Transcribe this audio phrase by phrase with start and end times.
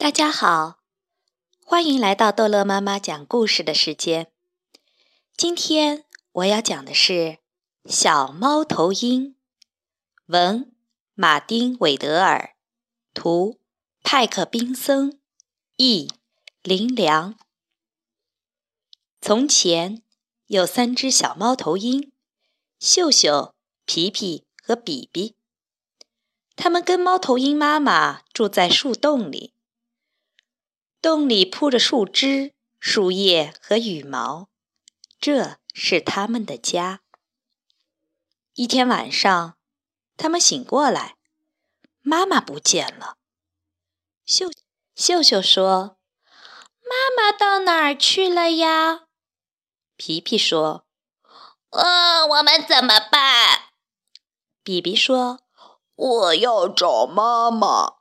[0.00, 0.78] 大家好，
[1.62, 4.32] 欢迎来到逗乐妈妈讲故事的时间。
[5.36, 7.12] 今天我要讲的是
[7.84, 9.32] 《小猫头鹰》，
[10.24, 10.74] 文
[11.12, 12.56] 马丁·韦德尔，
[13.12, 13.60] 图
[14.02, 15.20] 派克·宾森，
[15.76, 16.10] 译
[16.62, 17.38] 林良。
[19.20, 20.02] 从前
[20.46, 22.10] 有三只小猫头鹰，
[22.78, 23.54] 秀秀、
[23.84, 25.36] 皮皮和比比。
[26.56, 29.52] 它们跟猫头鹰妈妈住在树洞里。
[31.02, 34.50] 洞里铺着树枝、树叶和羽毛，
[35.18, 37.00] 这是他们的家。
[38.54, 39.56] 一天晚上，
[40.18, 41.16] 他们醒过来，
[42.02, 43.16] 妈妈不见了。
[44.26, 44.50] 秀
[44.94, 45.96] 秀秀说
[46.84, 49.06] ：“妈妈到哪儿去了呀？”
[49.96, 50.84] 皮皮说
[51.70, 53.70] ：“呃，我们怎么办？”
[54.62, 55.40] 比比说
[55.96, 57.99] ：“我要找妈妈。”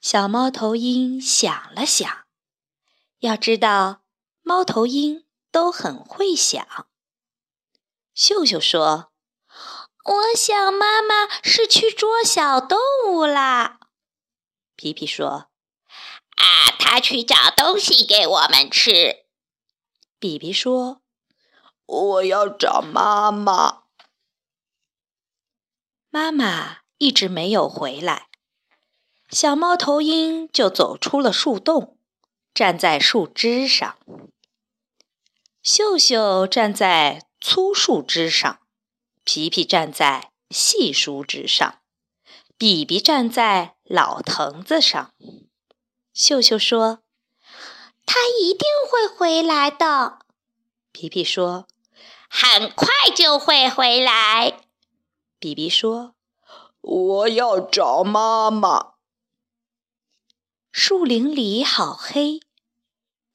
[0.00, 2.26] 小猫头鹰想了想，
[3.18, 4.02] 要知道，
[4.42, 6.88] 猫头鹰都很会想。
[8.14, 9.12] 秀秀说
[10.04, 12.78] ：“我想妈妈是去捉小动
[13.08, 13.80] 物啦。”
[14.76, 15.50] 皮皮说
[16.38, 19.26] ：“啊，它去找东西给我们吃。”
[20.20, 21.02] 比比说
[21.84, 23.82] ：“我要找妈妈。”
[26.08, 28.28] 妈妈一直没有回来。
[29.30, 31.98] 小猫头鹰就走出了树洞，
[32.54, 33.98] 站在树枝上。
[35.62, 38.60] 秀秀站在粗树枝上，
[39.24, 41.80] 皮皮站在细树枝上，
[42.56, 45.12] 比比站在老藤子上。
[46.14, 47.00] 秀秀说
[48.06, 50.20] ：“他一定会回来的。”
[50.90, 51.68] 皮皮说
[52.30, 54.60] ：“很快就会回来。”
[55.38, 56.14] 比比说
[56.80, 58.94] ：“我要找妈妈。”
[60.70, 62.40] 树林里好黑，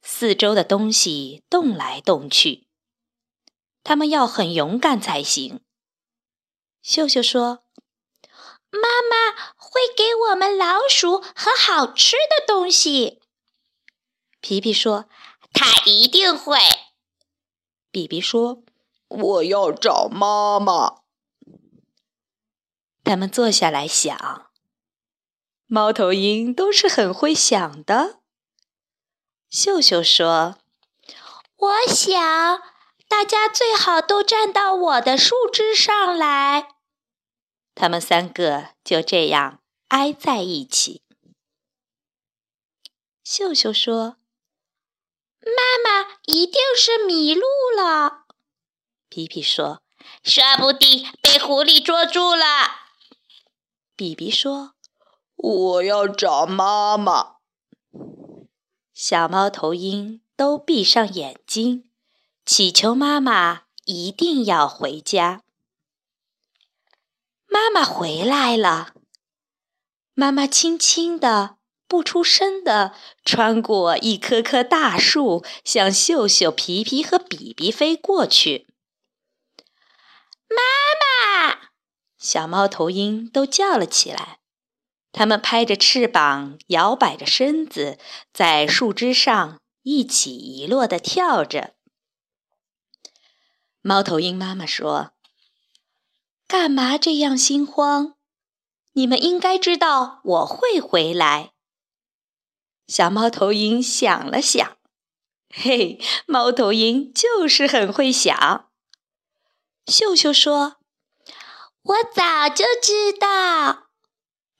[0.02, 2.67] 四周的东西动来动去，
[3.84, 5.62] 他们要很勇敢才行。
[6.81, 7.63] 秀秀说
[8.69, 13.22] ：“妈妈会给我们老鼠和好吃的东西。”
[14.40, 15.09] 皮皮说
[15.52, 16.58] ：“他一定会。”
[17.91, 18.63] 比比说
[19.08, 21.02] ：“我要找妈妈。”
[23.03, 24.52] 他们坐下来想。
[25.73, 28.19] 猫头鹰都是很会想的。
[29.50, 30.59] 秀秀说
[31.57, 32.61] ：“我想
[33.07, 36.75] 大家最好都站到我的树枝上来。”
[37.73, 41.01] 他们三个就这样挨在一起。
[43.23, 44.17] 秀秀说
[45.41, 47.41] ：“妈妈一定是迷路
[47.75, 48.25] 了。”
[49.09, 49.81] 皮皮说
[50.23, 52.45] ：“说不定被狐狸捉住了。”
[53.97, 54.72] 比比说。
[55.44, 57.36] 我要找妈妈。
[58.94, 61.92] 小猫头鹰都闭上眼睛，
[62.46, 65.44] 祈求妈妈一定要回家。
[67.46, 68.94] 妈妈回来了。
[70.14, 71.58] 妈妈轻轻的、
[71.90, 72.96] 不出声的
[73.26, 78.68] 穿过一棵棵大树，向秀秀、皮皮和比比飞过去。
[80.48, 81.72] 妈妈！
[82.18, 84.40] 小猫头鹰都叫了起来。
[85.13, 88.00] 它们拍着翅膀，摇摆着身子，
[88.34, 91.75] 在树枝上一起一落地跳着。
[93.81, 95.12] 猫头鹰妈妈说
[96.47, 98.16] ：“干嘛这样心慌？
[98.94, 101.52] 你们应该知道我会回来。”
[102.88, 104.78] 小猫头鹰想了想
[105.53, 108.72] ：“嘿，猫头鹰就是很会想。”
[109.85, 110.78] 秀秀说
[111.84, 113.83] ：“我早就知道。”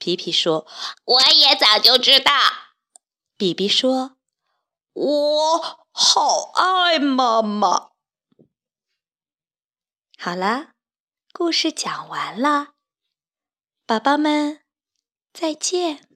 [0.04, 0.68] 皮皮说
[1.06, 2.34] ：“我也早就知道。”
[3.38, 4.18] 比比说
[4.92, 7.92] ：“我好爱妈妈。”
[10.20, 10.74] 好了，
[11.32, 12.74] 故事讲完了，
[13.86, 14.66] 宝宝们
[15.32, 16.13] 再见。